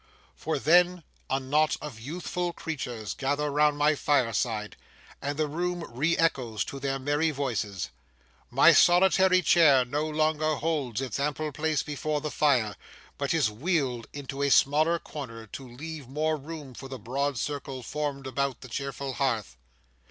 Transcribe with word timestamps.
For 0.35 0.57
then 0.57 1.03
a 1.29 1.39
knot 1.39 1.77
of 1.79 1.99
youthful 1.99 2.53
creatures 2.53 3.13
gather 3.13 3.51
round 3.51 3.77
my 3.77 3.93
fireside, 3.93 4.75
and 5.21 5.37
the 5.37 5.45
room 5.47 5.85
re 5.95 6.17
echoes 6.17 6.65
to 6.65 6.79
their 6.79 6.97
merry 6.97 7.29
voices. 7.29 7.91
My 8.49 8.73
solitary 8.73 9.43
chair 9.43 9.85
no 9.85 10.09
longer 10.09 10.55
holds 10.55 11.01
its 11.01 11.19
ample 11.19 11.51
place 11.51 11.83
before 11.83 12.19
the 12.19 12.31
fire, 12.31 12.75
but 13.19 13.31
is 13.31 13.51
wheeled 13.51 14.07
into 14.11 14.41
a 14.41 14.49
smaller 14.49 14.97
corner, 14.97 15.45
to 15.45 15.69
leave 15.69 16.09
more 16.09 16.35
room 16.35 16.73
for 16.73 16.89
the 16.89 16.97
broad 16.97 17.37
circle 17.37 17.83
formed 17.83 18.25
about 18.25 18.61
the 18.61 18.69
cheerful 18.69 19.13
hearth. 19.13 19.55